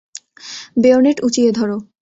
Bayonet 0.77 1.17
উঁচিয়ে 1.23 1.51
ধরো! 1.51 1.77